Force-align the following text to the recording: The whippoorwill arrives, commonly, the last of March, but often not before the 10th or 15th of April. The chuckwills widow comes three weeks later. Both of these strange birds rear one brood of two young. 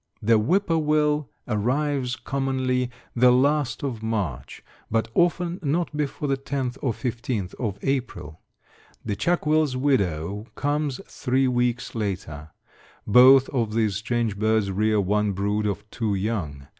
The 0.19 0.35
whippoorwill 0.37 1.29
arrives, 1.47 2.15
commonly, 2.15 2.89
the 3.15 3.29
last 3.31 3.83
of 3.83 4.01
March, 4.01 4.63
but 4.89 5.09
often 5.13 5.59
not 5.61 5.95
before 5.95 6.27
the 6.27 6.37
10th 6.37 6.79
or 6.81 6.91
15th 6.91 7.53
of 7.59 7.77
April. 7.83 8.39
The 9.05 9.15
chuckwills 9.15 9.75
widow 9.77 10.47
comes 10.55 11.01
three 11.07 11.47
weeks 11.47 11.93
later. 11.93 12.49
Both 13.05 13.47
of 13.49 13.75
these 13.75 13.95
strange 13.95 14.39
birds 14.39 14.71
rear 14.71 14.99
one 14.99 15.33
brood 15.33 15.67
of 15.67 15.87
two 15.91 16.15
young. 16.15 16.65